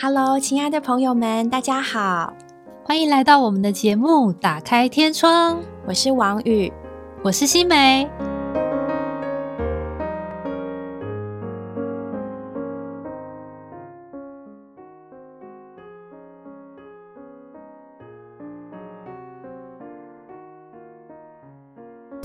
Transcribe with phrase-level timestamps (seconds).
[0.00, 2.32] Hello，亲爱的朋友们，大家好，
[2.84, 5.56] 欢迎来到我们的节目《打开天窗》。
[5.88, 6.72] 我是王宇，
[7.24, 8.08] 我是新梅。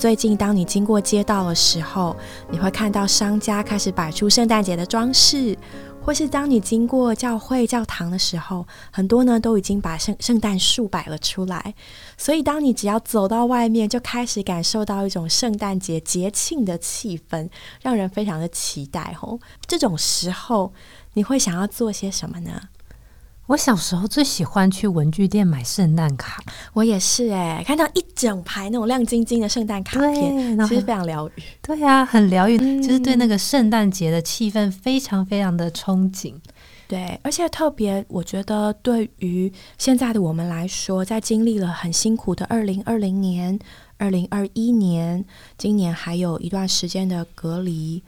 [0.04, 2.14] 最近，当你经过街道的时候，
[2.50, 5.56] 你会看到商家开始摆出圣诞节的装饰。
[6.02, 11.72] 或是当你经过教会教堂的时候，很多呢都已经把圣圣诞树摆了出来，
[12.18, 17.48] 所以当你只要走到外面，就开始感受到一种圣诞节节庆的气氛，
[17.80, 19.16] 让人非常的期待。
[19.18, 20.74] 吼，这种时候
[21.14, 22.68] 你会想要做些什么呢？
[23.46, 31.42] 我小时候最喜欢去文具店买圣诞卡，我也是哎，看到一整排那种亮晶晶的圣诞卡片，其实非常疗愈。
[31.60, 36.34] 对啊，很疗愈，就是对那个圣诞节的气氛非常非常的憧憬。
[36.88, 43.58] 对，而且特别，我觉得对于现在的我们来说，在经历了很辛苦的二零二零年、
[43.98, 45.22] 二零二一年，
[45.58, 48.02] 今年还有一段时间的隔离，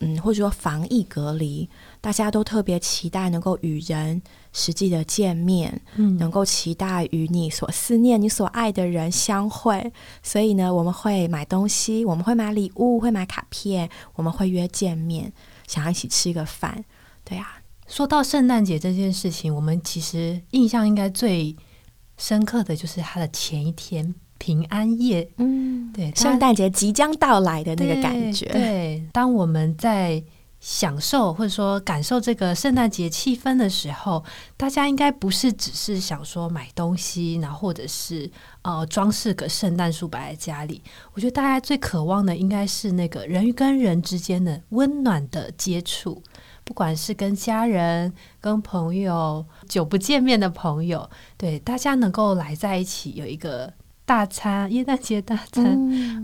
[0.00, 1.68] 嗯，或者说防疫隔离。
[2.02, 4.20] 大家都特别期待能够与人
[4.52, 9.92] 实际的见面，嗯，能够期待与你所思念、你所爱的人相会。
[10.20, 15.32] 所以呢，我们会买东西，我们会买礼物，会买卡片，我们会约见面，
[15.68, 16.84] 想要一起吃一个饭。
[17.24, 21.56] 对啊，说到圣诞节这件事情，我们其实印象应该最
[22.18, 25.30] 深刻的就是它的前一天平安夜。
[25.36, 28.46] 嗯，对，圣诞节即将到来的那个感觉。
[28.46, 30.20] 对，当我们在。
[30.64, 34.24] 享受或者说感受这个圣诞节气氛的时候，
[34.56, 38.30] 大家应该不是只是想说买东西，然后或者是
[38.62, 40.80] 呃装饰个圣诞树摆在家里。
[41.14, 46.22] 我觉得大家最渴望的应该是那个人跟人之间的温暖的接触，
[46.62, 53.74] 不管是跟家人、跟朋友、久不见面的朋友，对大家能够来在一起有一个。
[54.04, 55.64] 大餐，耶诞节大餐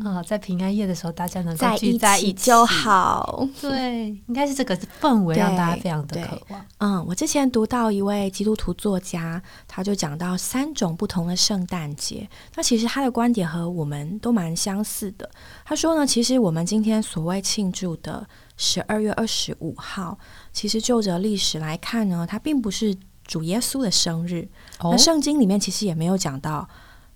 [0.04, 3.46] 啊，在平安夜的时候，大家能够聚在一起就好。
[3.60, 6.66] 对，应该是这个氛围让大家非常的渴望。
[6.78, 12.28] 嗯，我之前读到一位基督徒作家，他就讲到三种不同的圣诞节。
[12.56, 15.30] 那其实他的观点和我们都蛮相似的。
[15.64, 20.18] 他说呢，其实我们今天所谓庆祝的十二月二十五号，
[20.52, 22.94] 其实就着历史来看呢，它并不是
[23.24, 24.48] 主耶稣的生日。
[24.82, 26.68] 那圣经里面其实也没有讲到。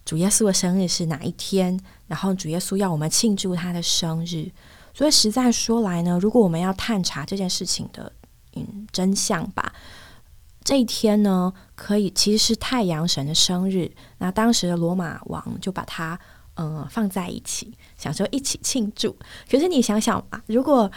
[0.05, 1.79] 主耶稣的生日是哪一天？
[2.07, 4.51] 然后主耶稣要我们庆祝他的生日，
[4.93, 8.13] 所以实在说来呢，如果我们要探查这件事情的
[8.55, 9.73] 嗯真相吧，
[10.63, 13.91] 这一天呢，可以其实是太阳神的生日。
[14.19, 16.19] 那当时的罗马王就把它
[16.57, 19.17] 嗯放在一起，想说一起庆祝。
[19.51, 20.91] 可是你想想吧，如果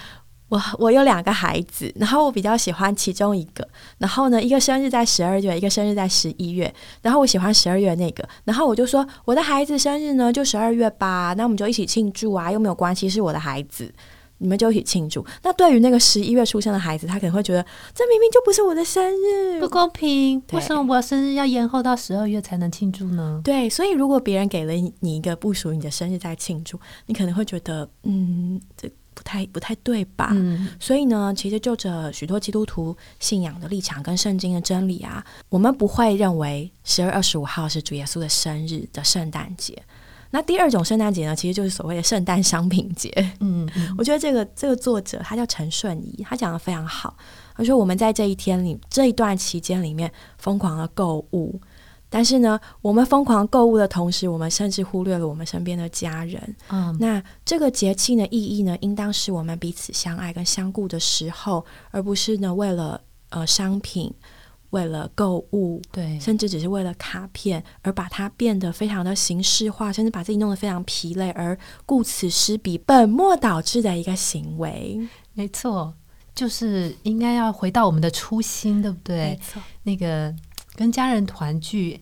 [0.48, 3.68] 我我有两个孩子，然后我比较喜欢其中一个，
[3.98, 13.92] 然后呢，一个生日在十二月，一个生日在十一月，然后我喜欢十二月那个，然后我就说我的孩子生日呢就十二月吧，那我们就一起庆祝啊，又没有关系，是我的孩子，
[14.38, 15.26] 你们就一起庆祝。
[15.42, 23.42] 那对于那个十一月出生的孩子，他可能会觉得这明明就不是我的生日，不公平，为什么我生日要延后到十二月才能庆祝呢？
[23.44, 28.88] 对，所以如果别人给了你一个不属于你的生日在庆祝，你可能会觉得嗯这。
[29.16, 30.30] 不太不太对吧？
[30.34, 39.82] 嗯，所以呢，其实就着许多基督徒信仰的立场跟圣经的真理啊，我们不会认为十二月二十五号是主耶稣的生日的圣诞节。
[40.32, 43.10] 那第二种圣诞节呢，其实就是所谓的圣诞商品节。
[43.40, 43.68] 嗯，
[43.98, 47.16] 我觉得这个这个作者他叫陈顺仪，他讲的非常好。
[47.56, 51.60] 他说我们在这一天里这一段期间里面疯狂的购物。
[52.10, 56.56] 但是呢，我们疯狂购物的同时，我们甚至忽略了我们身边的家人。
[56.70, 64.14] 嗯，那这个节庆的意义呢，应当是我们彼此相爱跟相顾的时候，而不是呢为了呃商品、
[64.70, 75.00] 为了购物，对，甚至只是为了卡片而把它变得非常的形式化，甚至把自己弄得非常疲累，而顾此失彼，本末倒置的一个行为。
[75.34, 75.94] 没错，
[76.34, 79.18] 就是应该要回到我们的初心，对不对？
[79.18, 80.34] 没错，那个
[80.76, 82.02] 跟家人团聚。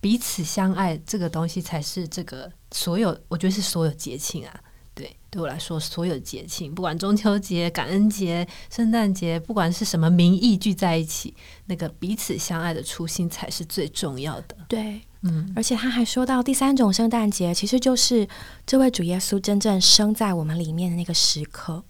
[0.00, 4.60] 彼此相爱，这个东西才是这个所有，我觉得是所有节庆啊。
[4.92, 11.32] 对，对我来说，所有节庆，不管中秋节、感恩节、圣诞节，不管是什么名义聚在一起，
[11.66, 14.56] 那个彼此相爱的初心才是最重要的。
[14.66, 18.26] 对，嗯，而且他还说到第三种圣诞节，其实就是
[18.66, 21.80] 这位主耶稣真正生在我们里面的那个时刻。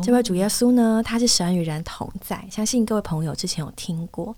[0.00, 4.36] 这位主耶稣呢，他是神与人同在，相信各位朋友之前有听过。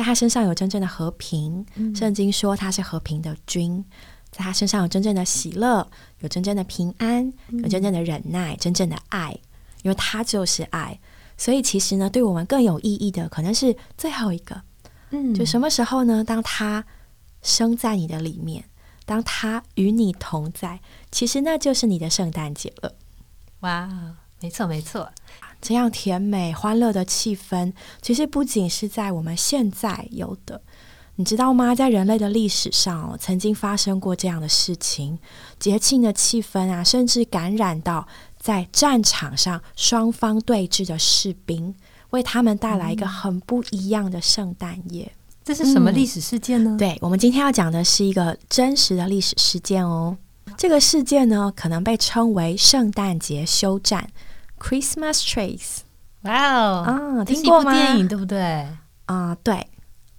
[0.00, 1.62] 在他身上有真正的和平，
[1.94, 3.84] 圣经说他是和平的君。
[4.30, 5.86] 在他身上有真正的喜乐，
[6.20, 9.38] 有真正的平安，有真正的忍耐，真正的爱，
[9.82, 10.98] 因为他就是爱。
[11.36, 14.62] 所以其实呢，对我们更有意义的可能是最后一个，
[15.10, 16.24] 嗯就什么时候呢？
[16.24, 16.82] 当他
[17.42, 18.64] 生在你的里面，
[19.04, 20.80] 当他与你同在，
[21.12, 22.94] 其实那就是你的圣诞节了。
[23.60, 23.86] 哇，
[24.40, 25.12] 没错没错，
[25.60, 30.60] 这样甜美欢乐的气氛，其实不仅是在我们现在有的。
[31.16, 31.74] 你知道吗？
[31.74, 35.18] 在人类的历史上、哦，曾经发生过这样的事情，
[35.58, 38.08] 节庆的气氛啊，甚至感染到
[38.38, 41.74] 在战场上双方对峙的士兵，
[42.10, 45.12] 为他们带来一个很不一样的圣诞夜。
[45.44, 46.74] 这是什么嗯历史事件呢？
[46.78, 50.16] 对，我们今天要讲的是一个真实的历史事件哦。
[50.56, 54.08] 这个事件呢，可能被称为圣诞节休战
[54.60, 55.78] （Christmas Trees
[56.22, 56.84] 哇哦，
[57.18, 57.72] 啊，听过吗？
[57.72, 58.68] 电影对不对？
[59.06, 59.66] 啊、对，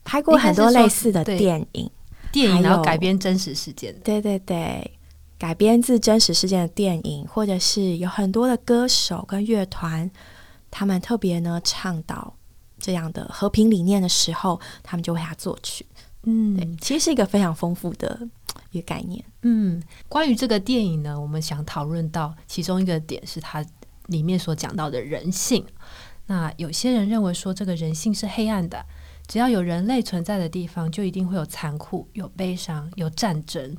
[0.03, 1.89] 拍过很多类似的电影。
[2.33, 4.89] 电影然后改编真实事件的，对对对，
[5.38, 10.09] 改编自真实事件的电影，或者是有很多的歌手跟乐团，
[10.69, 12.33] 他们特别呢倡导
[12.79, 15.85] 这样的和平理念的时候，他们就为他作曲。
[16.23, 18.17] 对嗯，其实是一个非常丰富的
[18.71, 19.21] 一个概念。
[19.41, 23.61] 嗯，关于这个电影呢，我们想讨论到其中一个点是它
[24.07, 25.65] 里面所讲到的人性。
[26.27, 28.86] 那有些人认为说，这个人性是黑暗的，
[29.27, 33.75] 只要有人类存在的地方，就一定会有残酷、有悲伤、有战争。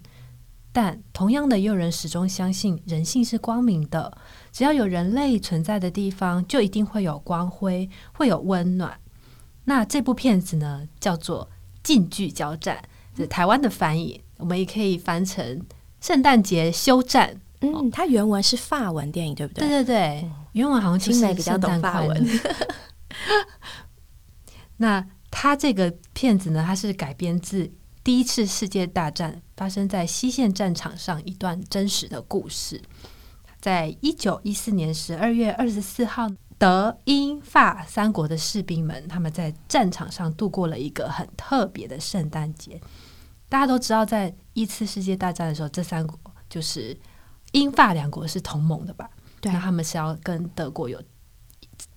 [0.75, 4.17] 但同样的，也有人始终相信人性是光明的，
[4.51, 8.99] 只要有人类存在的地方，就一定会有光辉，会有温暖。
[9.65, 11.47] 那这部片子呢，叫做
[11.83, 12.83] 《近距交战》，
[13.17, 15.61] 是台湾的翻译，我们也可以翻成
[16.01, 17.35] 《圣诞节休战》。
[17.63, 19.85] 嗯，它原文是法文电影，对不对对？
[19.85, 22.27] 对对，原文好像就是青梅比较懂法文。
[24.79, 27.71] 那它这个片子呢，它是改编自
[28.03, 32.83] 第一次世界大战发生在西线战场上一段真实的故事。
[33.61, 36.29] 在一九一四年十二月二十四号，
[36.59, 42.81] 德、英、法三国的士兵们，他们在战场上度过了一个很特别的圣诞节。
[43.49, 46.19] 大家都知道，在一次世界大战的时候，这三国
[46.51, 46.99] 就是
[47.53, 49.09] 英法两国是同盟的吧？
[49.41, 51.03] 对那他们是要跟德国有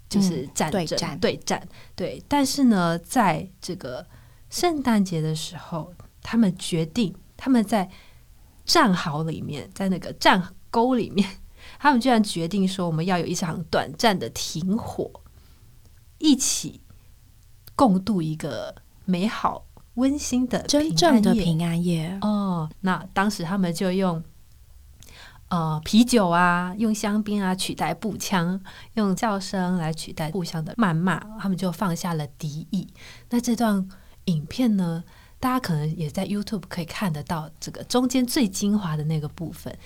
[0.10, 2.24] 就是嗯战争、对战对战对。
[2.28, 4.06] 但是呢，在这个
[4.50, 7.90] 圣诞节的时候，他们决定他们在
[8.66, 10.42] 战壕里面，在那个战
[10.72, 11.28] 沟里面，
[11.80, 15.12] 他们居然决定说，我们要有一场短暂的停火，
[16.18, 16.82] 一起
[17.76, 18.76] 共度一个
[19.06, 22.18] 美好温馨的真正的平安夜。
[22.22, 24.24] 哦，那当时他们就用
[25.50, 28.60] 呃啤酒啊，用香槟啊取代步枪，
[28.96, 32.88] 用叫声来取代互相的谩骂，他们就放下了敌意。
[33.30, 33.88] 那这段
[34.26, 35.04] 影片呢，
[35.40, 39.78] 大家可能也在 YouTube 可以看得到，这个中间最精华的那个部分，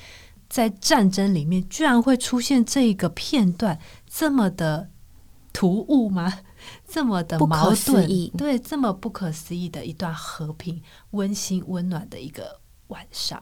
[0.47, 3.77] 在战争里面居然会出现这个片段，
[4.07, 4.89] 这么的
[5.51, 6.39] 突兀吗？
[6.87, 10.81] 这么的矛盾，对，这么不可思议的一段和平、
[11.11, 13.41] 温馨、温暖的一个晚上。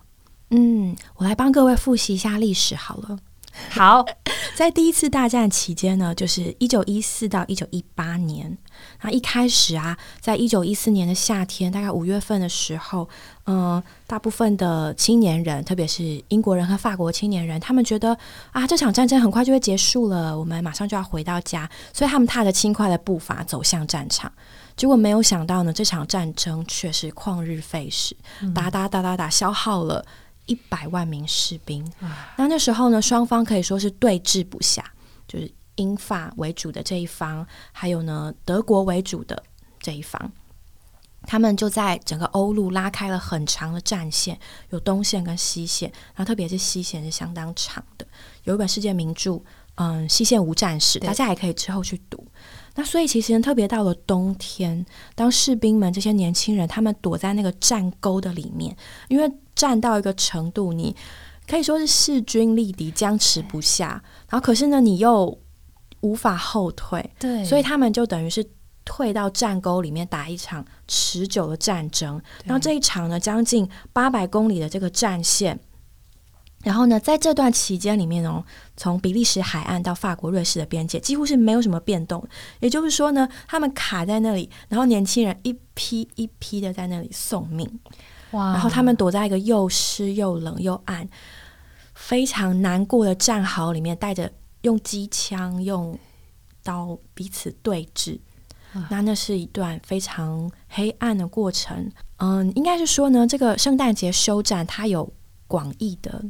[0.50, 3.20] 嗯，我来帮各位复习一下历史好了。
[3.70, 4.06] 好，
[4.56, 8.56] 在第一次大战期间呢，就是一九一四到一九一八年。
[9.02, 13.10] 那一开始啊，在一九一四年的夏天，大概五月份的时候，
[13.46, 18.16] 嗯、大部分的青年人，特别是英国人和法国青年人，他们觉得
[18.52, 24.32] 啊，这场战争很快就会结束了，我们马上就要回到家，所以他们踏着轻快的步伐走向战场。
[24.76, 28.16] 结果没有想到呢，这场战争却是旷日费时，
[28.54, 30.06] 打打打打打，消耗了
[30.48, 31.90] 一百万名士兵。
[32.36, 34.84] 那那时候呢，双方可以说是对峙不下，
[35.28, 39.42] 就是英法为主的这一方，还有呢德国为主的
[39.80, 40.32] 这一方，
[41.24, 44.40] 他们就在整个欧陆拉开了很长的战线，
[44.72, 48.08] 有东线跟西线，然后特别是西线是相当长的。
[48.44, 49.40] 有一本世界名著，
[49.76, 52.26] 嗯，《西线无战事》，大家也可以之后去读。
[52.78, 58.78] 那所以其实特别到了冬天，当士兵们这些年轻人他们躲在那个战沟的里面，
[59.10, 60.96] 因为战到一个程度，你
[61.48, 65.36] 可以说是势均力敌、僵持不下，然后可是呢，你又
[66.02, 68.48] 无法后退，对所以他们就等于是
[68.86, 72.22] 退到战沟里面打一场持久的战争。
[72.46, 75.60] 然后这一场呢，将近八百公里的这个战线。
[76.68, 78.44] 然后呢，在这段期间里面哦，
[78.76, 82.22] 从比利时海岸到法国、瑞士的边界，几乎是没有什么变动。
[82.60, 87.80] 也就是说呢，他们卡在那里，然后年轻人一批一批的在那里送命。
[88.32, 91.08] 哇然后他们躲在一个又湿又冷又暗、
[91.94, 94.30] 非常难过的战壕里面，带着
[94.64, 95.98] 用机枪、用
[96.64, 98.20] 刀彼此对峙。
[98.90, 101.90] 那那是一段非常黑暗的过程。
[102.18, 105.10] 嗯，应该是说呢，这个圣诞节休战它有
[105.48, 106.22] 广义的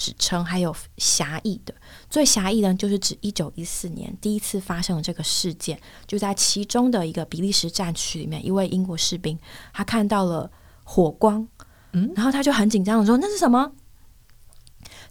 [0.00, 1.74] 指称，还有狭义的。
[2.08, 9.38] 最狭义的，就是指一九一四年第一次发生的这个事件，就在其中的一个比利时战区里面，一位英国士兵
[9.74, 10.50] 他看到了
[10.84, 11.46] 火光，
[11.92, 13.72] 嗯，然后他就很紧张的说：“那是什么？”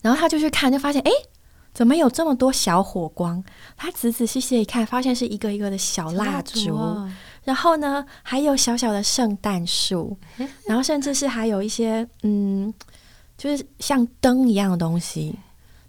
[0.02, 1.12] 然后他就去看，就发现，哎，
[1.72, 3.44] 怎么有这么多小火光？
[3.78, 7.08] 他仔仔细细一看，发现是一个一个的小蜡烛，
[7.44, 10.18] 然后呢，还有小小的圣诞树，
[10.66, 12.74] 然后甚至是还有一些，嗯，
[13.40, 15.40] 就是像灯一样的东西。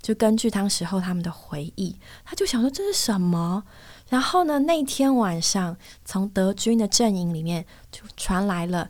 [0.00, 3.62] 就根据当时候他们的回忆，他就想说这是什么？
[4.08, 5.76] 然后呢，那天晚上
[6.06, 8.88] 从德军的阵营里面就传来了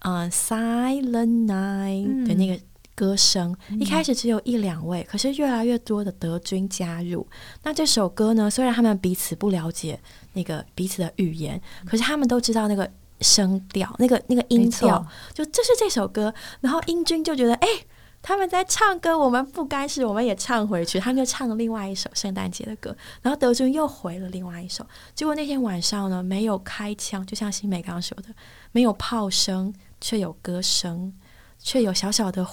[0.00, 2.62] 嗯 Silent Night 的那个
[2.94, 3.56] 歌声。
[3.80, 7.26] 一开始只有一两位，可是越来越多的德军加入。
[7.62, 9.98] 那这首歌呢，虽然他们彼此不了解
[10.34, 16.32] 那个彼此的语言，可是他们都知道那个声调、那个那个音调，就这是这首歌。
[16.60, 17.68] 然后英军就觉得，哎。
[18.22, 20.98] 他们在唱歌，我们不该是，我们也唱回去。
[20.98, 24.84] 他们就唱了另外一首圣诞节的歌，然后德军又回了另外一首。
[25.14, 28.30] 结果那天晚上呢，没有开枪，就像新美刚刚说的，
[28.72, 31.12] 没有炮声，却有歌声，
[31.60, 32.44] 却有小小的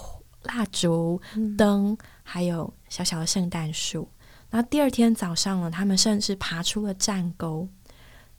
[0.44, 1.20] 蜡烛、
[1.58, 4.08] 灯，还有小小的圣诞树。
[4.52, 7.68] 然后第二天早上呢，他们甚至爬出了战沟，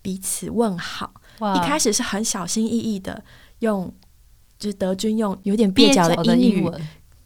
[0.01, 1.13] 彼此问好。
[1.39, 3.25] 一开始是很小心翼翼的，
[3.61, 3.93] 用
[4.59, 6.71] 就是德军用有点蹩脚的英语。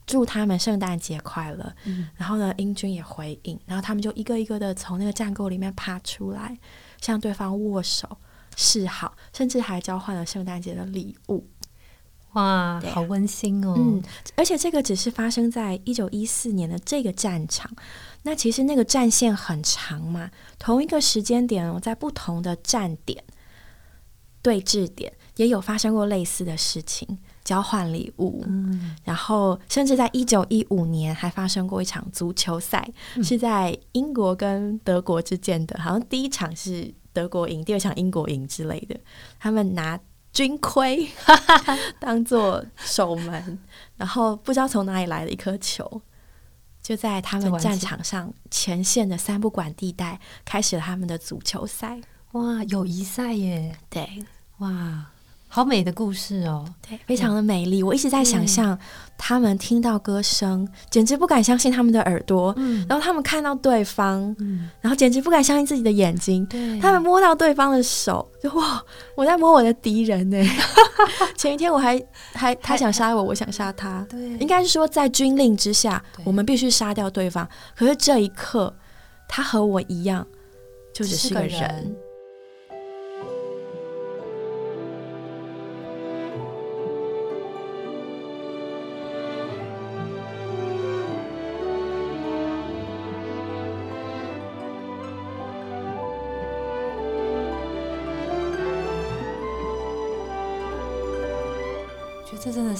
[0.05, 1.71] 祝他们圣诞节快乐。
[2.15, 6.57] 然后呢，英军也回应，然后他们就一个一个的从那个战沟里面爬出来，
[6.99, 8.17] 向对方握手
[8.55, 11.45] 示好，甚至还交换了圣诞节的礼物。
[12.33, 13.75] 哇，好温馨哦！
[13.77, 14.03] 嗯，
[14.35, 17.71] 而且这个只是发生在一九一四年的这个战场。
[18.23, 23.23] 那其实那个战线很长嘛，同一个时间点哦，在不同的站点
[24.41, 27.17] 对峙点也有发生过类似的事情。
[27.41, 32.87] 交换礼物，嗯，然后甚至在一九一五年还发生过一场足球赛，
[33.23, 38.95] 是在英国跟德国之间的，好像第一场是德国赢，第二场英国赢之类的。
[39.39, 39.99] 他们拿
[40.31, 41.09] 军盔
[41.99, 43.57] 当做守门，
[43.97, 46.03] 然后不知道从哪里来的一颗球，
[46.83, 51.99] 就在他们战场上前线的三不管地带开始了他们的足球赛。
[52.33, 53.75] 哇，友谊赛耶！
[53.89, 54.07] 对，
[54.59, 55.05] 哇。
[55.51, 57.81] 好美的故事哦，对，非常的美丽。
[57.81, 58.77] 我一直在想象
[59.17, 64.35] 他们听到歌声，简直不敢相信他们的耳朵；嗯然后他们看到对方，
[64.79, 66.45] 然后简直不敢相信自己的眼睛。
[66.45, 68.79] 对他们摸到对方的手，就哇，
[69.15, 70.37] 我在摸我的敌人呢。
[71.35, 71.99] 前一天我还
[72.33, 74.05] 还他想杀我，我想杀他。
[74.07, 77.49] 对，应该是说在军令之下，我们必须杀掉对方。
[77.75, 78.71] 可是这一刻，
[79.27, 80.23] 他和我一样，
[80.93, 81.95] 就只是个人。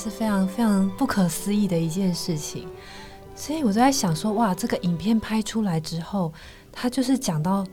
[0.09, 2.67] 非常非常不可思议的一件事情，
[3.35, 6.33] 所以我就在想说，哇，这个影片拍出来之后，
[6.71, 7.65] 他就是讲到，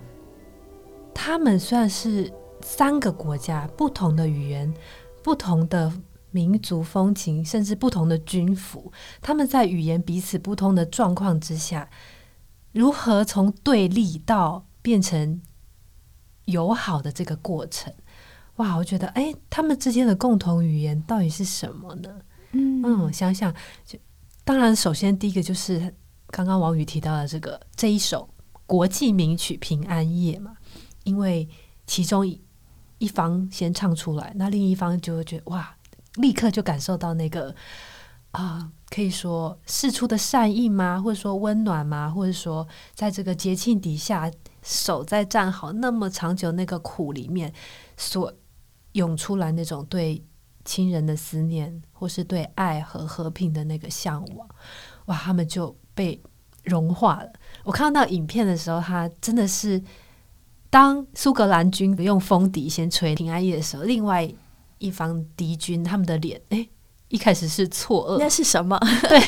[1.14, 4.72] 他们算是三个国家，不同的语言，
[5.22, 5.92] 不同的
[6.30, 11.88] 民族风情，甚至不同的军服，他们在语言彼此不通的状况之下，
[12.72, 15.40] 如何从对立到变成
[16.44, 17.92] 友好的这个过程。
[18.56, 22.08] 哇，我觉得，哎，他们之间的共同语言到底是什么呢？
[22.52, 23.52] 嗯嗯，想想，
[23.84, 23.98] 就
[24.44, 25.94] 当然，首先第一个就是
[26.28, 28.26] 刚刚王宇提到的这个这一首
[28.64, 30.56] 国际名曲《平安夜》嘛，
[31.04, 31.46] 因为
[31.86, 32.42] 其中一
[32.96, 35.76] 一方先唱出来，那另一方就会觉得哇，
[36.14, 37.54] 立刻就感受到那个
[38.30, 40.98] 啊，可以说事出的善意吗？
[40.98, 42.08] 或者说温暖吗？
[42.08, 44.30] 或者说在这个节庆底下
[44.62, 47.52] 守在战壕那么长久那个苦里面
[47.98, 48.32] 所。
[48.96, 50.22] 涌出来那种对
[50.64, 54.48] 亲人的思念，或是对爱和和平的那个向往，
[55.04, 55.16] 哇！
[55.16, 56.20] 他们就被
[56.64, 57.30] 融化了。
[57.62, 59.80] 我看到影片的时候，他真的是
[60.70, 64.28] 当苏格兰军用风笛先吹平安夜的时候，另外
[64.78, 66.66] 一方敌军他们的脸，哎，
[67.08, 68.76] 一开始是错愕，那是什么？
[69.08, 69.20] 对，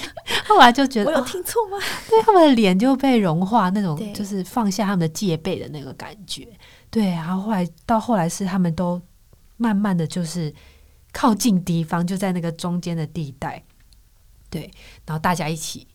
[0.47, 1.77] 后来就觉得 我有听错吗？
[2.09, 6.49] 对，他们的脸就被融化，那种就是放下他们的戒备的那个感觉。
[6.91, 9.01] 对，然后后来到后来是他们都。
[9.59, 10.55] 慢慢的就是
[11.13, 13.63] 靠近敌方，就在那个中间的地带，
[14.49, 14.71] 对，
[15.05, 15.87] 然后大家一起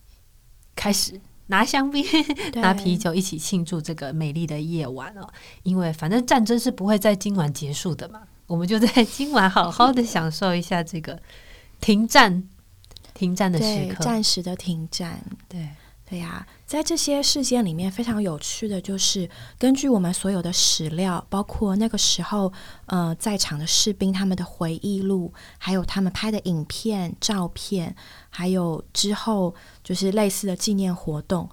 [0.75, 2.05] 开始拿香槟、
[2.55, 5.27] 拿啤酒，一起庆祝这个美丽的夜晚哦。
[5.63, 11.21] 因为反正战争是不会在今晚结束的嘛，我们就在今晚好好的享受一下这个
[11.81, 12.47] 停战
[13.13, 15.23] 停战的时刻，暂时的停战。
[15.47, 15.69] 对
[16.09, 22.51] 对呀，在这些事件里面，非常有趣的就是，根据我们所有的史料，包括那个时候
[22.87, 27.95] 呃在场的士兵他们的回忆录，还有他们拍的影片、照片，
[28.31, 29.53] 还有之后
[29.83, 31.47] 就是类似的纪念活动，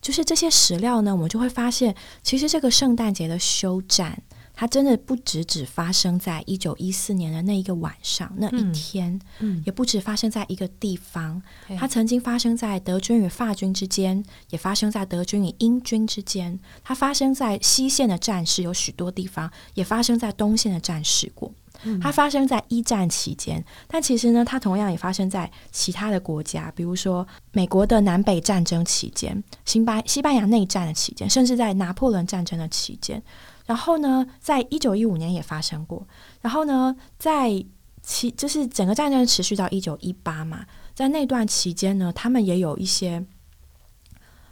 [0.00, 4.22] 就是这些史料呢，我们就会发现，其实这个圣诞节的休战。
[4.62, 9.20] 它真的不只只发生在一九一四年的那一个晚上那一天，
[9.66, 11.42] 也不止发生在一个地方。
[11.76, 16.56] 它曾经发生在德军与法军之间，也发生在德军与英军之间。
[16.84, 21.52] 它发生在西线的战事有许多地方，也发生在东线的战事过。
[22.00, 33.20] 它发生在一战期间，但其实呢，它同样也发生在其他的国家，比如说美国的南北战争期间、西班西班牙内战的期间，甚至在拿破仑战争的期间。
[33.66, 36.06] 然后呢，在一九一五年也发生过。
[36.40, 37.64] 然后呢，在
[38.02, 43.24] 其就是整个战争持续到一九一八嘛，在那段期间呢，他们也有一些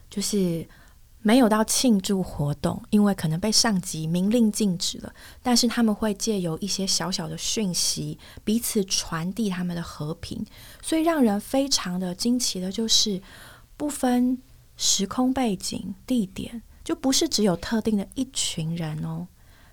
[0.09, 0.67] 就是
[1.23, 5.13] 没有到庆祝活动，因为可能被上级明令禁止了。
[5.43, 10.47] 但是他们会借由一些小小的讯息，彼此传递他们的和平。
[10.81, 13.21] 所以让人非常的惊奇的就是，
[13.77, 14.39] 不分
[14.77, 16.63] 时空背景、地点。
[16.91, 19.29] 就不是只有特定的一群人哦，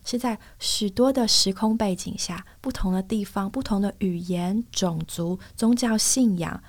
[0.05, 6.61] 是在许多的时空背景下，不同的地方、不同的语言、种族、宗教信仰，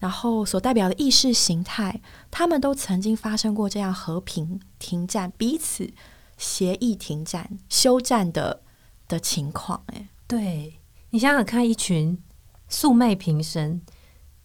[0.00, 5.88] 然后所代表的意识形态，他们都曾经发生过这样和平停战、彼此
[6.36, 8.62] 协议停战、休战的
[9.06, 9.84] 的情况。
[9.86, 10.80] 哎，对
[11.10, 12.20] 你想想看，一群
[12.68, 13.80] 素昧平生。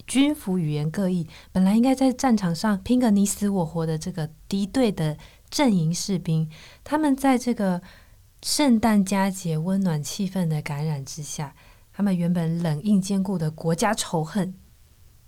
[0.05, 5.17] 军服语言各异，本来应该在战场上拼个你死我活的这个敌对的
[5.49, 6.49] 阵营士兵，
[6.83, 7.81] 他们在这个
[8.41, 11.55] 圣诞佳节温暖气氛的感染之下，
[11.93, 14.53] 他们原本冷硬坚固的国家仇恨，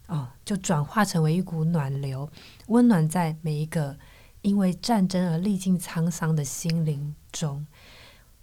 [0.08, 2.30] 哦，就转化成为一股暖流，
[2.68, 3.98] 温暖在每一个
[4.42, 7.66] 因为战争而历尽沧桑的心灵中。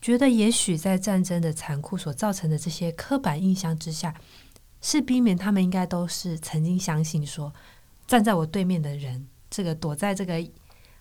[0.01, 4.15] 觉得也许在战争的残酷所造成的这些刻板印象之下。
[4.83, 7.53] 士兵们，他们应该都是曾经相信说，
[8.07, 10.45] 站在我对面的人，这个躲在这个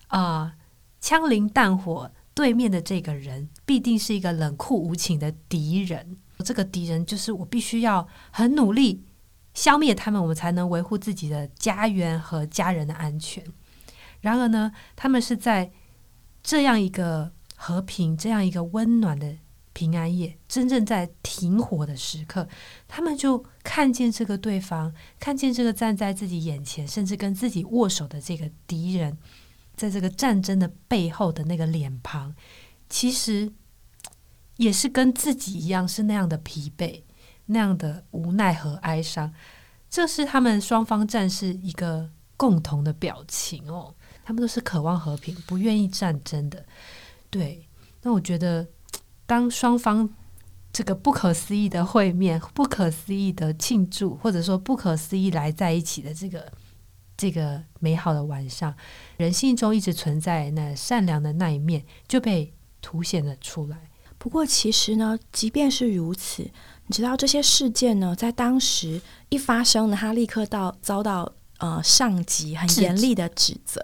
[0.06, 0.54] 啊
[1.00, 6.16] 枪林弹火对面的这个人，必定是一个冷酷无情的敌人。
[6.44, 9.04] 这个敌人就是我，必须要很努力
[9.52, 13.44] 消灭他们，我们才能维护自己的家园和家人的安全。
[14.20, 15.72] 然而呢，他们是在
[16.42, 19.36] 这样一个和平、这样一个温暖的。
[19.74, 22.46] 平安夜，真正在停火的时刻，
[22.86, 29.16] 他们就看见这个对方，看见这个站在自己眼前，甚至跟自己握手的这个敌人，
[29.74, 32.34] 在这个战争的背后的那个脸庞，
[32.90, 33.50] 其实
[34.58, 37.02] 也是跟自己一样，是那样的疲惫，
[37.46, 39.32] 那样的无奈和哀伤。
[39.88, 43.94] 这是他们双方战士一个共同的表情哦。
[44.24, 46.64] 他们都是渴望和平，不愿意战争的。
[47.30, 47.66] 对，
[48.02, 48.68] 那我觉得。
[49.32, 50.10] 当双方
[50.74, 56.52] 这个不可思议的会面、不可思议的庆祝，或者说不可思议来在一起的这个
[57.16, 58.74] 这个美好的晚上，
[59.16, 63.88] 人性中一直存在那善良的那一面就被凸显了出来。
[64.18, 66.42] 不过，其实呢，即便是如此，
[66.86, 71.32] 你知道这些事件呢，在当时一发生呢，他立刻到遭到。
[71.62, 73.80] 呃，上级很严厉的指责。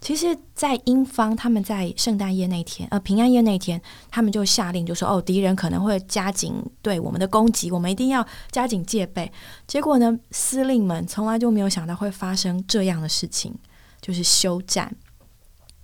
[0.00, 9.32] 其实，在英方他们在圣诞夜那天，呃，平安夜那天，他们就下令，就说：“哦，敌人可能会加紧对我们的攻击，我们一定要加紧戒备。”
[9.66, 13.52] 结果呢，司令们从来就没有想到会发生这样的事情，
[14.00, 14.94] 就是休战。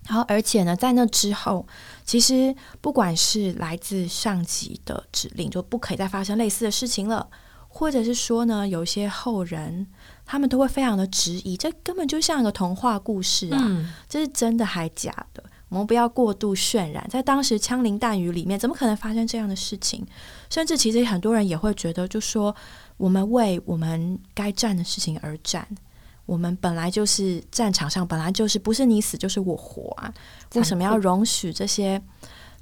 [0.07, 1.67] 然后，而且呢，在那之后，
[2.05, 7.29] 其实不管是来自上级的指令，就不可以再发生类似的事情了，
[7.67, 9.89] 或者是说呢，有一些后人。
[10.27, 13.95] 他们都会非常的质疑，这根本就像一个童话故事啊！
[14.09, 15.45] 这是真的还假的？
[15.69, 17.07] 我们不要过度渲染。
[17.11, 20.07] 在当时枪林弹雨里面，怎么可能发生这样的事情？
[20.49, 22.55] 甚至其实很多人也会觉得，就说
[22.97, 25.67] 我们为我们该战的事情而战，
[26.27, 30.13] 我们本来就是战场上本来就是不是你死就是我活啊！
[30.55, 32.01] 为什么要容许这些？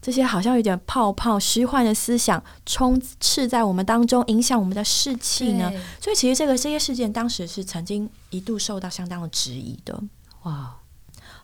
[0.03, 5.73] 这些好像有点泡泡虚幻的思想充斥在我们当中，影响我们的士气呢。
[6.01, 10.03] 所以，其实这个这些事件当时是曾经一度受到相当的质疑的。
[10.43, 10.77] 哇！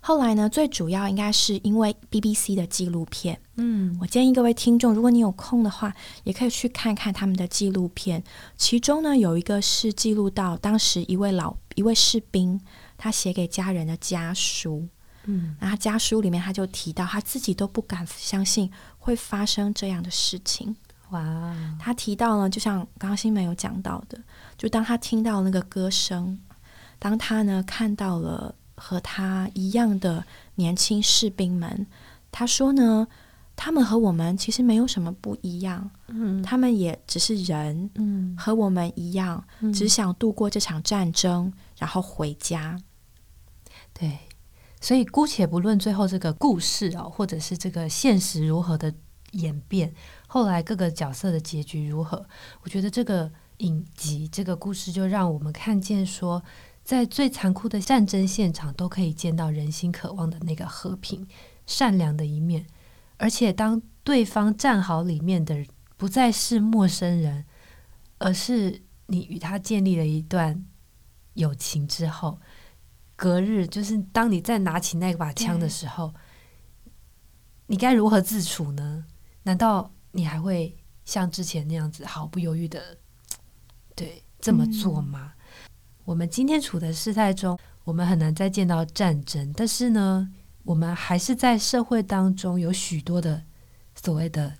[0.00, 3.40] 后来呢，最主要应该是因为 BBC 的纪录片。
[3.56, 5.94] 嗯，我建议各位听众，如果你有空的话，
[6.24, 8.22] 也可以去看看他们的纪录片。
[8.56, 12.60] 其中呢，有一个是记录到当时一位老一位士兵
[12.96, 14.88] 他写给家人的家书。
[15.24, 20.74] 嗯，那他家书里面他就提到，他自己都不敢相信会发生这样的事情。
[21.10, 24.18] 哇，他提到呢，就像刚刚新梅有讲到的，
[24.56, 26.38] 就当他听到那个歌声，
[26.98, 30.24] 当他呢看到了和他一样的
[30.56, 31.86] 年轻士兵们，
[32.30, 33.08] 他说呢，
[33.56, 36.42] 他们和我们其实没有什么不一样，嗯。
[36.42, 38.36] 他们也只是人，嗯。
[38.38, 39.72] 和我们一样，嗯。
[39.72, 42.78] 只想度过这场战争，然后回家。
[43.94, 44.18] 对，
[44.80, 48.94] 所以姑且不论最后这个故事哦，或者是这个现实如何的
[49.32, 49.92] 演变，
[50.26, 52.24] 后来各个角色的结局如何，
[52.62, 56.42] 我觉得这个影集这个故事就让我们看见说，
[56.84, 61.26] 在最残酷的战争现场都可以见到人心渴望的那个和平、
[61.66, 62.64] 善良的一面，
[63.16, 67.44] 而且当对方战壕里面的不再是陌生人，
[68.18, 70.64] 而是你与他建立了一段
[71.34, 72.38] 友情之后。
[73.18, 76.14] 隔日，就是当你再拿起那把枪的时候，
[77.66, 79.04] 你该如何自处呢？
[79.42, 82.96] 难道你还会像之前那样子毫不犹豫的
[83.96, 85.32] 对这么做吗？
[86.04, 93.42] 我们今天处的事态中，我们很难再见到战争，但是呢，我们还是在社会当中有许多的
[93.96, 94.54] 所谓的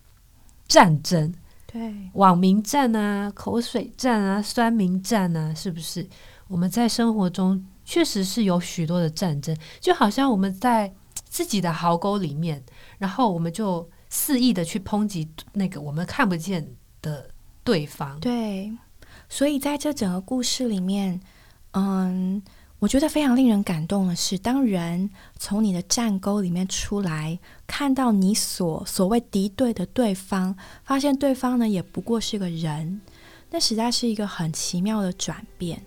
[0.66, 1.32] 战争，
[1.68, 6.08] 对，网民战啊、口水战啊、酸民战啊，是不是？
[6.48, 10.92] 我们在生活中确实是有许多的战争，就好像我们在
[11.30, 12.62] 自己的壕沟里面，
[12.98, 17.30] 然后我们就肆意的去抨击那个我们看不见的
[17.64, 18.20] 对方。
[18.20, 18.70] 对，
[19.30, 21.18] 所以在这整个故事里面，
[21.70, 22.42] 嗯，
[22.78, 33.00] 我觉得非常令人感动的是，当人从你的战沟里面出来，看到你所所谓敌对的对方，发现对方呢也不过是个人，
[33.50, 35.82] 那实在是一个很奇妙的转变。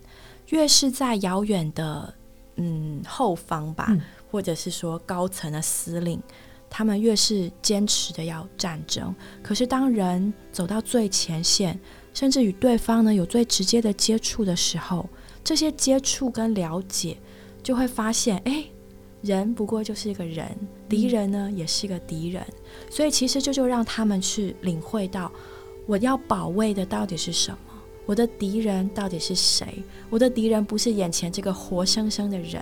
[0.52, 2.12] 越是在遥远的
[2.56, 6.22] 嗯后方吧，嗯或者是说高层的司令，
[6.68, 9.14] 他们越是坚持的要战争。
[9.42, 11.80] 可是当人走到最前线，
[12.12, 15.08] 甚至与对方呢有最直接的接触的时候，
[15.42, 17.16] 这些接触跟了解，
[17.62, 18.62] 就会发现，哎，
[19.22, 20.54] 人不过就是一个人，
[20.86, 22.44] 敌人呢也是个敌人。
[22.90, 25.32] 所以其实这就让他们去领会到，
[25.86, 27.58] 我要保卫的到底是什么。
[28.04, 29.82] 我的敌人到底是谁？
[30.10, 32.60] 我的敌人不是眼前这个活生生的人，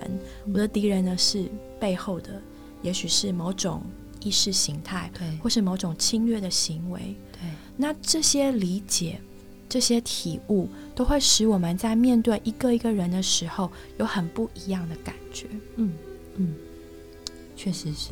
[0.53, 1.45] 我的敌人呢是
[1.79, 2.41] 背后的，
[2.81, 3.81] 也许是某种
[4.23, 7.15] 意识形态，对或是某种侵略的行为。
[7.31, 7.41] 对，
[7.75, 9.19] 那这些理解、
[9.67, 15.47] 这些体悟，都会使我们在面对一个一个人的时候，有很不一样的感觉。
[15.77, 15.91] 嗯
[16.35, 16.55] 嗯，
[17.55, 18.11] 确实是。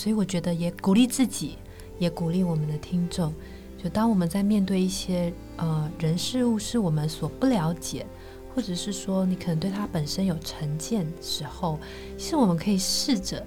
[0.00, 1.58] 所以我觉得也鼓励自己，
[1.98, 3.34] 也鼓励我们的听众。
[3.76, 8.06] 就当我们在面对一些呃人事物是我们所不了解，
[8.54, 11.78] 或者是说你可能对它本身有成见时候，
[12.16, 13.44] 其实我们可以试着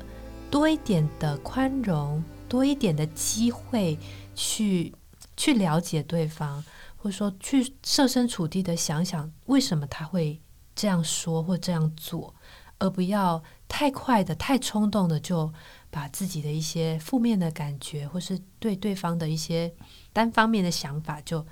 [0.52, 3.98] 多一点的宽容，多一点的机会
[4.36, 4.94] 去
[5.36, 6.63] 去了解对方，
[6.98, 10.39] 或者说去设身处地的想想为什么他会
[10.76, 12.36] 这样说或这样做，
[12.78, 13.42] 而不要
[13.76, 15.52] 太快的、太冲动的就
[15.90, 19.74] 把自己的一些负面的感觉，或是对对方的一些
[20.14, 21.44] 单方面的想法，就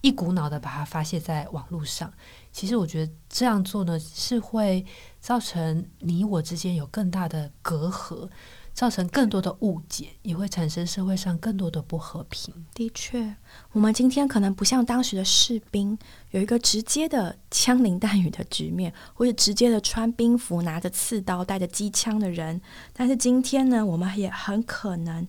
[0.00, 2.12] 一股脑的把它发泄在网络上。
[2.50, 4.84] 其实我觉得这样做呢，是会
[5.20, 8.28] 造成你我之间有更大的隔阂，
[8.72, 12.52] 造成更多的误解，也会产生社会上更多的不和平。
[12.74, 13.36] 的确，
[13.72, 15.96] 我们今天可能不像当时的士兵，
[16.30, 22.60] 有一个直接的枪林弹雨的局面，或者直接的穿兵服、拿着刺刀、带着机枪的人。
[22.92, 25.26] 但是今天呢，我们也很可能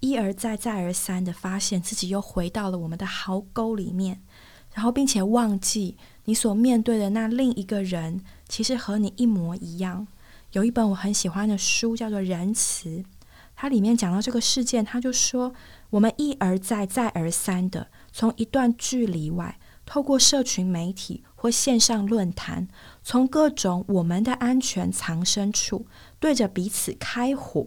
[0.00, 4.20] 一而再、再而三的发现自己又回到了我们的壕沟里面，
[4.74, 10.06] 然后并且忘记你所面对的那另一个人，其实和你一模一样。
[10.52, 12.88] 有一本我很喜欢的书，叫做《仁慈》，
[13.54, 15.52] 它里面讲到这个事件，他就说。
[15.90, 22.66] 我们一而再、再而三的从一段距离外，透过社群媒体或线上论坛，
[23.02, 25.86] 从各种我们的安全藏身处，
[26.18, 27.66] 对着彼此开火。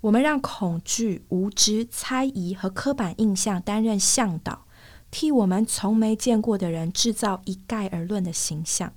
[0.00, 4.66] 我们让恐惧、无知、猜疑和刻板印象担任向导，
[5.12, 8.92] 替我们从没见过的人制造一概而论的形象。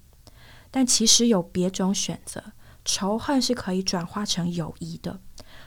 [0.72, 2.44] 但其实有别种选择，
[2.86, 5.20] 仇恨是可以转化成友谊的，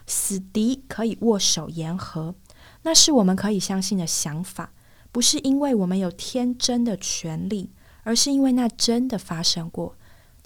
[0.07, 2.35] 死敌可以握手言和。
[2.83, 4.73] 那是我们可以相信的想法，
[5.11, 7.71] 不是因为我们有天真的权利，
[8.03, 9.97] 而是因为那真的发生过。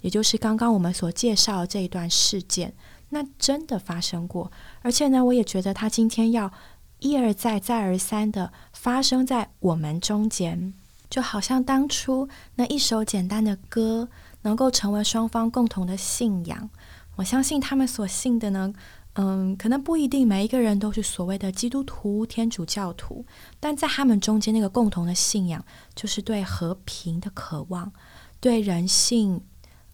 [0.01, 2.73] 也就是刚刚我们所介绍的这一段事件，
[3.09, 6.51] 那真的发生过，而且呢，我也觉得他今天要
[6.99, 10.73] 一而再、再而三的发生在我们中间，
[11.07, 14.09] 就好像当初那一首简单的歌
[14.41, 16.69] 能够成为双方共同的信仰。
[17.15, 18.73] 我相信他们所信的呢，
[19.13, 23.25] 嗯，可能不一定每一个人都是所谓的基督徒、天主教徒，
[23.59, 25.63] 但在他们中间那个共同的信仰，
[25.95, 27.91] 就是对和平的渴望，
[28.39, 29.41] 对人性，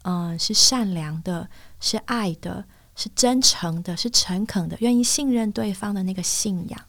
[0.02, 1.48] 嗯，是善良的，
[1.80, 2.64] 是爱的。
[3.00, 6.80] 是真诚的，是诚恳的，愿意信任对方的那个信仰，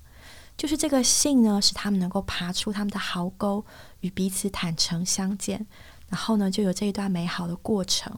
[0.58, 3.63] 就是这个信呢，使他们能够爬出他们的壕沟，
[4.00, 5.67] 与彼此坦诚相见，
[6.10, 8.12] 然后呢，就有这一段美好的过程。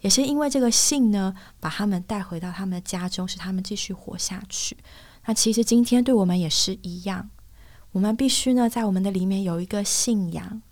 [0.00, 4.76] 也是因为这个信呢，把他们带回到他们的家中，使他们继续活下去。
[5.24, 7.30] 那其实今天对我们也是一样，
[7.92, 10.62] 我们必须呢，在我们的里面有一个信仰，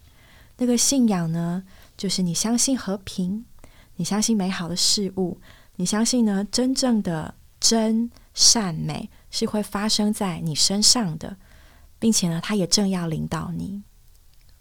[0.58, 1.64] 那个信仰呢，
[1.96, 3.44] 就是你相信和平，
[3.96, 5.40] 你相信美好的事物。
[5.76, 6.46] 你相信呢？
[6.52, 11.36] 真正的真善美是会发生在你身上的，
[11.98, 13.82] 并且呢，它也正要领导你。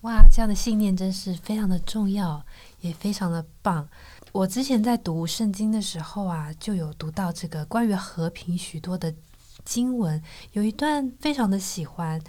[0.04, 2.46] 哇，这样的信念真是非常的重要，
[2.82, 3.88] 也非常的棒。
[4.32, 9.14] 我之前在读圣经的时候啊，就有读到这个关于和平许多的
[9.64, 12.22] 经文，有一段非常的喜欢，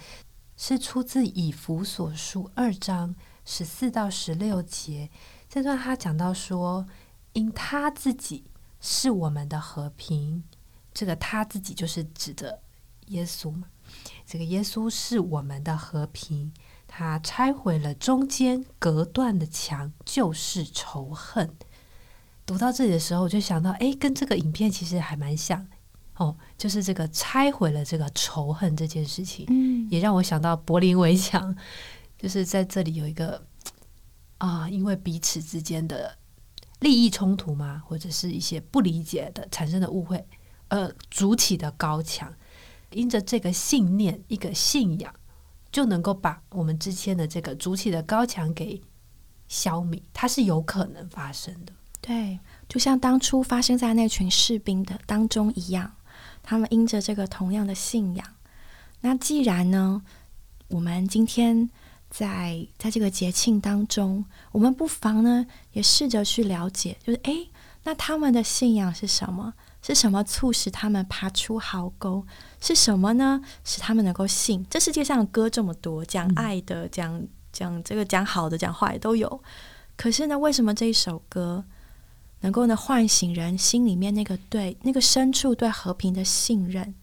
[0.57, 5.09] 是出自以弗所书二章十四到十六节。
[5.49, 6.85] 这段他讲到说，
[7.33, 8.45] 因他自己。
[8.87, 10.43] 是我们的和平，
[10.93, 12.61] 这个他自己就是指的
[13.07, 13.67] 耶稣嘛？
[14.27, 16.53] 这个耶稣是我们的和平，
[16.97, 21.53] 他拆毁了中间隔断的墙，就是仇恨。
[22.45, 25.67] 读到这里的时候，我就想到，哎，跟这个影片其实还蛮像
[26.15, 31.53] 哦，就是这个拆毁了这个仇恨这件事情，嗯，也让我想到柏林围墙，
[32.17, 33.45] 就是在这里有一个
[34.37, 36.17] 啊，因为彼此之间的。
[36.81, 37.81] 利益冲突嘛？
[37.85, 40.23] 或者是一些不理解的产生的误会，
[40.67, 42.31] 呃，筑起的高墙，
[42.91, 45.11] 因着这个信念，一个信仰，
[45.75, 48.81] 就能够把我们之前的这个筑起的高墙给
[49.49, 51.73] 消弭，它是有可能发生的。
[51.99, 55.91] 对，就像当初发生在那群士兵的当中一样，
[56.41, 58.25] 他们因着这个同样的信仰。
[59.01, 60.01] 那既然呢，
[60.69, 61.69] 我们今天。
[62.07, 67.49] 在在这个节庆当中，我们不妨呢也试着去了解，就是诶，
[67.83, 69.53] 那他们的信仰是什么？
[69.85, 72.25] 是什么促使他们爬出壕沟？
[72.59, 73.39] 是什么呢？
[73.63, 74.65] 使他们能够信？
[74.67, 77.21] 这世界上的歌这么多，讲爱的，讲
[77.53, 79.43] 讲这个讲好的，讲坏都有。
[79.95, 81.65] 可是呢，为什么这一首歌
[82.39, 86.95] 能够呢唤醒人心里面那个对那个深处对和平的信任？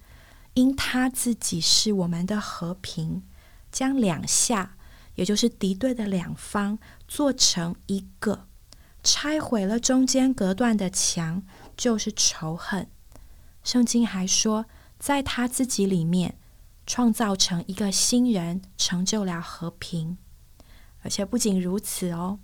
[0.54, 3.22] 因他自己是我们的和平，
[3.70, 4.74] 将两下。
[5.14, 8.46] 也就是敌对的两方做成一个，
[9.04, 11.42] 拆毁了中间隔断的墙，
[11.82, 12.86] 就是仇恨。
[13.64, 14.66] 圣经还说，
[15.00, 16.38] 在他自己里面
[16.86, 20.16] 创造成一个新人，成就了和平。
[21.02, 22.38] 而且不仅如此哦，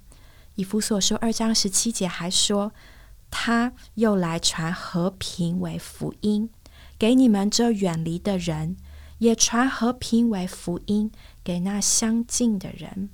[0.57, 2.73] 以弗所书二章十七节还说，
[3.31, 6.51] 他又来传和平为福音，
[6.99, 8.77] 给你们这远离的人，
[9.19, 11.13] 也传和平为福音。
[11.45, 13.11] 给那相近的人，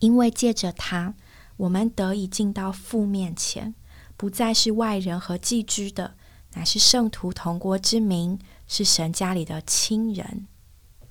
[0.00, 1.14] 因为借着他，
[1.56, 3.76] 我们得以进到父面前，
[4.20, 6.12] 不再是外人和寄居的，
[6.52, 10.46] 乃是圣徒同国之民，是神家里的亲人。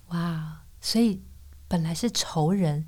[0.09, 0.59] 哇！
[0.79, 1.19] 所以
[1.67, 2.85] 本来是仇人，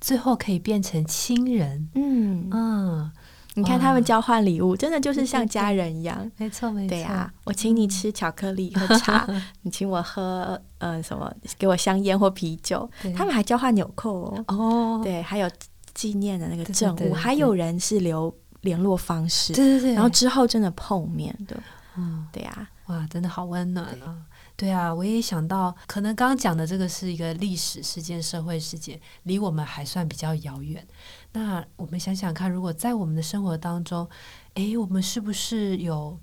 [0.00, 1.90] 最后可以变成亲人。
[1.96, 3.10] 嗯嗯。
[3.54, 6.30] 你看他们交换礼物，真的就是像家人一样。
[6.38, 6.90] 没错，没错。
[6.90, 9.28] 对啊，我请你吃巧克力喝茶，
[9.62, 12.88] 你请我喝呃什么，给我香烟或啤酒。
[13.16, 14.44] 他们还交换纽扣哦。
[14.46, 15.00] 哦。
[15.02, 15.50] 对，还有
[15.94, 18.32] 纪念的那个证物，还有人是留
[18.64, 19.54] 联络方式。
[19.54, 19.94] 对对对。
[19.94, 21.62] 然后之后真的碰面的。
[21.96, 22.68] 嗯，对呀。
[22.86, 24.26] 哇，真的好温暖啊。
[24.56, 30.86] 对啊，我也想到，可能刚刚讲的这个是一个历史事件、社会事件，离我们还算比较遥远。
[31.32, 34.08] 那我们想想看，如果在我们的生活当中，
[34.54, 36.18] 诶，我们是不是有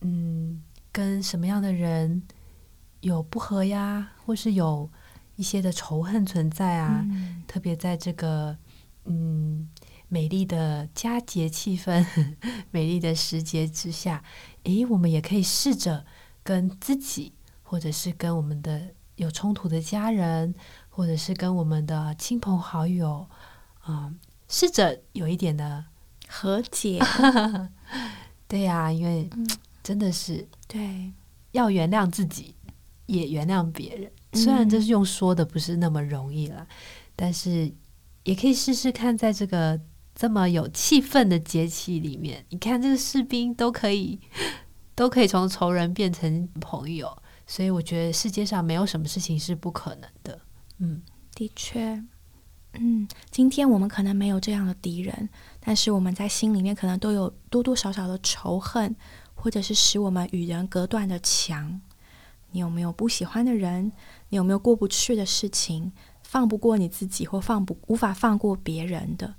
[0.00, 2.22] 嗯，跟什么样的人
[3.02, 4.90] 有不和呀，或是有
[5.36, 7.06] 一些的仇恨存在啊？
[7.46, 8.56] 特别在这个
[9.04, 9.68] 嗯
[10.10, 12.04] 美丽的佳节气氛、
[12.70, 14.22] 美丽的时节之下，
[14.64, 16.04] 诶，我们也可以试着
[16.42, 17.32] 跟自己。
[17.62, 18.82] 或者是跟我们的
[19.14, 20.52] 有冲突的家人，
[20.88, 23.24] 或者是跟我们的亲朋好友，
[23.82, 24.12] 啊，
[24.48, 25.84] 试着有一点的
[26.26, 26.98] 和解。
[28.48, 29.30] 对呀，因为
[29.84, 31.12] 真的是对
[31.52, 32.56] 要原谅自己，
[33.06, 34.10] 也原谅别人。
[34.32, 36.66] 虽然这是用说的，不是那么容易了，
[37.14, 37.72] 但是
[38.24, 39.80] 也可以试试看，在这个
[40.14, 44.20] 这么有气氛的节气里面，你看这个士兵都可以。
[44.96, 47.16] 都可以从仇人变成朋友。
[47.46, 50.38] 所以我觉得世界上没有什么事情是不可能的。
[50.76, 51.00] 嗯，
[51.34, 52.04] 的确，
[52.74, 58.94] 嗯，今天我们可能没有这样的敌人，但是我们在心里面可能都有多多少少的仇恨，
[59.34, 61.80] 或者是使我们与人隔断的墙。
[62.50, 63.90] 你有没有不喜欢的人？
[64.28, 65.92] 你有没有过不去的事情？
[66.22, 69.34] 放不过你自己，或放不无法放过别人的？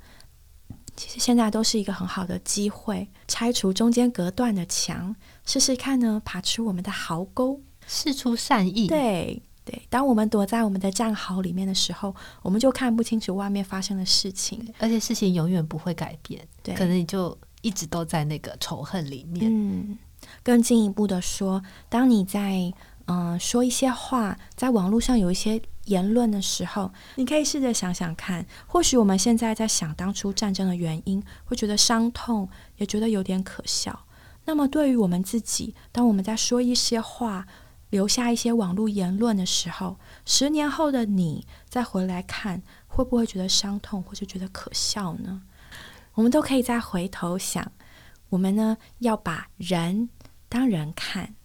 [1.01, 5.15] 其实现在都是一个很好的机会，拆除中间隔断的墙，
[5.47, 7.59] 试试看呢，爬出我们的壕沟。
[7.87, 9.81] 试出善意，对对。
[9.89, 16.47] 当我们躲在我们的战壕里面的时候，我们就看不清楚外面发生的事情，而且事情永远不会改变。
[16.61, 19.51] 对，可能你就一直都在那个仇恨里面。
[19.51, 19.97] 嗯，
[20.43, 22.71] 更进一步的说，当你在
[23.05, 25.59] 嗯说一些话，在网络上有一些
[25.91, 34.07] 言论的时候，你可以试着想想看，或许我们现在在想当初战争的原因，会觉得伤痛，也觉得有点可笑。
[34.45, 37.45] 那么对于我们自己，当我们在说一些话，
[37.91, 45.43] 留下一些网络言论的时候，十年后的你再回来看，会不会觉得伤痛，或者觉得可笑呢？
[46.13, 47.71] 我们都可以再回头想，
[48.29, 50.09] 我们呢要把人
[50.49, 51.35] 当人看，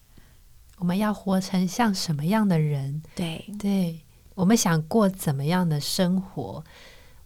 [0.78, 3.02] 我们要活成像什么样的人？
[3.14, 4.05] 对对，
[4.36, 6.62] 我们想过怎么样的生活？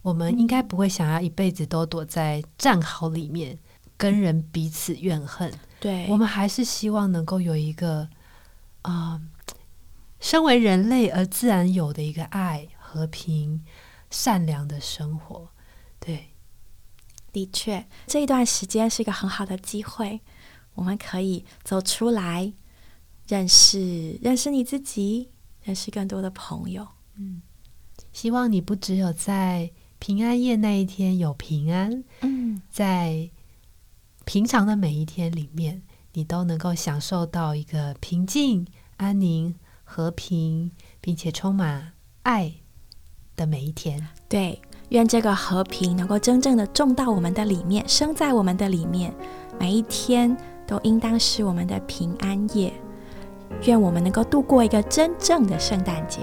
[0.01, 3.59] 我们应该不会想要一辈子都躲在战壕里面，
[3.95, 5.53] 跟人彼此怨恨。
[5.79, 8.09] 对，我们还是希望能够有一个。
[8.83, 9.21] 啊，
[10.19, 13.63] 身为人类而自然有的一个爱、和平、
[14.09, 15.49] 善良的生活，
[15.99, 16.33] 对，
[17.31, 20.21] 的确，这一段时间是一个很好的机会，
[20.73, 22.51] 我们可以走出来，
[23.27, 25.29] 认识认识你自己，
[25.61, 26.87] 认识更多的朋友。
[27.21, 27.41] 嗯，
[28.11, 33.29] 希望你不只有在平安夜那一天有平安，嗯，在
[34.25, 35.83] 平常的每一天里面。
[36.13, 39.55] 你都能够享受到一个平静、安宁、
[39.85, 42.53] 和平，并且充满爱
[43.37, 44.09] 的每一天。
[44.27, 49.13] 对，愿这个和平能够真正的种到我们的里面，生在我们的里面。
[49.57, 50.35] 每一天
[50.67, 52.73] 都应当是我们的平安夜。
[53.63, 56.19] 愿我们能够度过一个真正的圣诞节。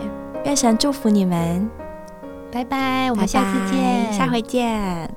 [0.48, 1.70] 愿神祝福你们。
[2.50, 5.14] 拜拜，我们下次见，下回见。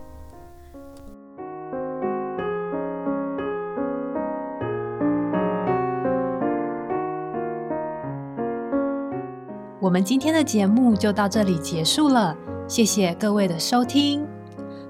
[9.79, 12.35] 我们今天的节目就到这里结束了，
[12.67, 14.27] 谢谢各位的收听。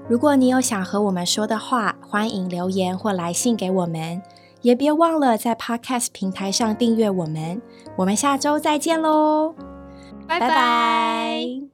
[0.08, 4.20] 如果你有想和我们说的话，欢迎留言或来信给我们，
[4.62, 7.62] 也别忘了在 Podcast 平台上订阅我们。
[7.94, 9.54] 我们下周再见喽，
[10.28, 11.71] 拜拜。